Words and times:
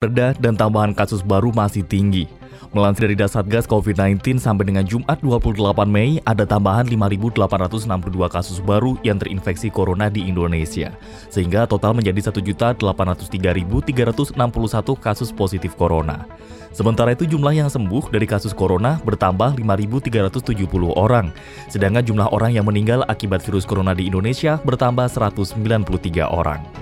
Reda 0.00 0.32
dan 0.40 0.56
tambahan 0.56 0.96
kasus 0.96 1.20
baru 1.20 1.52
masih 1.52 1.84
tinggi. 1.84 2.24
Melansir 2.72 3.04
dari 3.04 3.20
Dasatgas 3.20 3.68
COVID-19 3.68 4.40
sampai 4.40 4.72
dengan 4.72 4.80
Jumat 4.80 5.20
28 5.20 5.60
Mei, 5.84 6.24
ada 6.24 6.48
tambahan 6.48 6.88
5.862 6.88 7.84
kasus 8.32 8.64
baru 8.64 8.96
yang 9.04 9.20
terinfeksi 9.20 9.68
corona 9.68 10.08
di 10.08 10.24
Indonesia. 10.24 10.96
Sehingga 11.28 11.68
total 11.68 11.92
menjadi 11.92 12.32
1.803.361 12.32 15.04
kasus 15.04 15.36
positif 15.36 15.76
corona. 15.76 16.24
Sementara 16.72 17.12
itu 17.12 17.28
jumlah 17.28 17.52
yang 17.52 17.68
sembuh 17.68 18.08
dari 18.08 18.24
kasus 18.24 18.56
corona 18.56 18.96
bertambah 19.04 19.60
5.370 19.60 20.96
orang. 20.96 21.28
Sedangkan 21.68 22.08
jumlah 22.08 22.32
orang 22.32 22.56
yang 22.56 22.64
meninggal 22.64 23.04
akibat 23.04 23.44
virus 23.44 23.68
corona 23.68 23.92
di 23.92 24.08
Indonesia 24.08 24.56
bertambah 24.64 25.12
193 25.12 25.60
orang. 26.24 26.79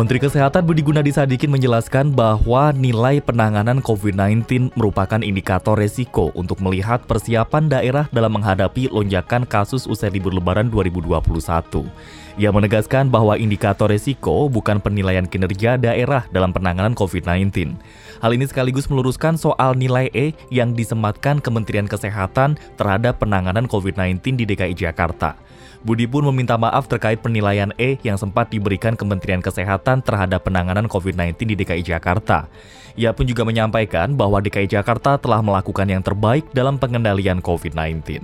Menteri 0.00 0.16
Kesehatan 0.16 0.64
Budi 0.64 0.80
Gunadi 0.80 1.12
Sadikin 1.12 1.52
menjelaskan 1.52 2.16
bahwa 2.16 2.72
nilai 2.72 3.20
penanganan 3.20 3.84
COVID-19 3.84 4.72
merupakan 4.72 5.20
indikator 5.20 5.76
resiko 5.76 6.32
untuk 6.32 6.56
melihat 6.64 7.04
persiapan 7.04 7.68
daerah 7.68 8.08
dalam 8.08 8.32
menghadapi 8.32 8.88
lonjakan 8.88 9.44
kasus 9.44 9.84
usai 9.84 10.08
libur 10.08 10.32
lebaran 10.32 10.72
2021. 10.72 11.20
Ia 12.40 12.48
menegaskan 12.48 13.12
bahwa 13.12 13.36
indikator 13.36 13.92
resiko 13.92 14.48
bukan 14.48 14.80
penilaian 14.80 15.28
kinerja 15.28 15.76
daerah 15.76 16.24
dalam 16.32 16.56
penanganan 16.56 16.96
COVID-19. 16.96 17.76
Hal 18.24 18.32
ini 18.32 18.48
sekaligus 18.48 18.88
meluruskan 18.88 19.36
soal 19.36 19.76
nilai 19.76 20.08
E 20.16 20.32
yang 20.48 20.72
disematkan 20.72 21.44
Kementerian 21.44 21.84
Kesehatan 21.84 22.56
terhadap 22.80 23.20
penanganan 23.20 23.68
COVID-19 23.68 24.40
di 24.40 24.48
DKI 24.48 24.72
Jakarta. 24.72 25.36
Budi 25.80 26.04
pun 26.04 26.28
meminta 26.28 26.60
maaf 26.60 26.84
terkait 26.92 27.24
penilaian 27.24 27.72
E 27.80 27.96
yang 28.04 28.20
sempat 28.20 28.52
diberikan 28.52 28.92
Kementerian 28.92 29.40
Kesehatan 29.40 29.89
terhadap 29.98 30.46
penanganan 30.46 30.86
COVID-19 30.86 31.34
di 31.42 31.54
DKI 31.58 31.82
Jakarta. 31.82 32.46
Ia 32.94 33.10
pun 33.10 33.26
juga 33.26 33.42
menyampaikan 33.42 34.14
bahwa 34.14 34.38
DKI 34.38 34.70
Jakarta 34.70 35.18
telah 35.18 35.42
melakukan 35.42 35.90
yang 35.90 36.06
terbaik 36.06 36.46
dalam 36.54 36.78
pengendalian 36.78 37.42
COVID-19. 37.42 38.22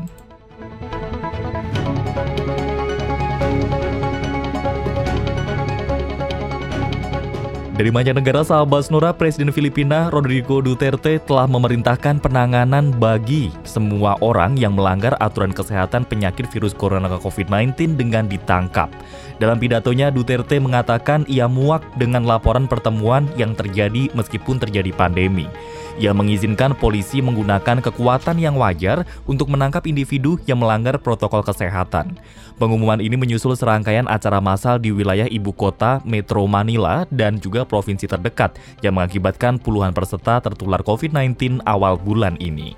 Dari 7.77 7.92
mancanegara 7.92 8.41
sahabat 8.41 8.88
Nura, 8.88 9.12
Presiden 9.12 9.52
Filipina 9.52 10.08
Rodrigo 10.08 10.64
Duterte 10.64 11.20
telah 11.20 11.44
memerintahkan 11.44 12.24
penanganan 12.24 12.88
bagi 12.88 13.52
semua 13.69 14.16
orang 14.24 14.56
yang 14.56 14.72
melanggar 14.72 15.12
aturan 15.20 15.52
kesehatan 15.52 16.08
penyakit 16.08 16.48
virus 16.48 16.72
corona 16.72 17.04
COVID-19 17.20 18.00
dengan 18.00 18.32
ditangkap. 18.32 18.88
Dalam 19.36 19.60
pidatonya, 19.60 20.08
Duterte 20.08 20.56
mengatakan 20.56 21.28
ia 21.28 21.44
muak 21.44 21.84
dengan 22.00 22.24
laporan 22.24 22.64
pertemuan 22.64 23.28
yang 23.36 23.52
terjadi 23.52 24.08
meskipun 24.16 24.56
terjadi 24.56 24.97
pandemi. 24.97 25.44
Ia 25.97 26.12
mengizinkan 26.12 26.77
polisi 26.77 27.25
menggunakan 27.25 27.80
kekuatan 27.80 28.36
yang 28.36 28.61
wajar 28.61 29.08
untuk 29.25 29.48
menangkap 29.48 29.89
individu 29.89 30.36
yang 30.44 30.61
melanggar 30.61 31.00
protokol 31.00 31.41
kesehatan. 31.41 32.20
Pengumuman 32.61 33.00
ini 33.00 33.16
menyusul 33.16 33.56
serangkaian 33.56 34.05
acara 34.05 34.41
massal 34.41 34.77
di 34.77 34.92
wilayah 34.92 35.28
ibu 35.28 35.56
kota 35.56 36.05
Metro 36.05 36.44
Manila 36.44 37.08
dan 37.08 37.41
juga 37.41 37.64
provinsi 37.64 38.05
terdekat 38.05 38.61
yang 38.84 38.97
mengakibatkan 39.00 39.56
puluhan 39.56 39.97
peserta 39.97 40.41
tertular 40.44 40.84
COVID-19 40.84 41.64
awal 41.64 41.97
bulan 41.97 42.36
ini. 42.41 42.77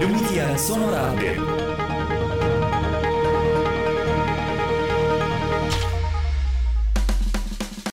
Demikian 0.00 0.52
Sonora 0.56 1.12
Update. 1.12 1.83